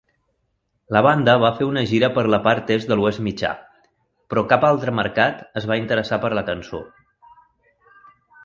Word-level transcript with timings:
La 0.95 1.01
banda 1.07 1.35
va 1.43 1.51
fer 1.59 1.67
una 1.71 1.83
gira 1.91 2.09
per 2.15 2.23
la 2.35 2.39
part 2.47 2.73
est 2.77 2.89
de 2.93 2.97
l'Oest 3.01 3.23
Mitjà, 3.27 3.51
però 4.35 4.45
cap 4.55 4.65
altre 4.73 4.97
mercat 5.01 5.45
es 5.63 5.69
va 5.73 5.81
interessar 5.83 6.23
per 6.25 6.33
la 6.39 6.47
cançó. 6.53 6.81